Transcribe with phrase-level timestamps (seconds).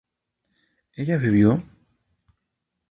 [0.97, 1.51] ¿ella bebió?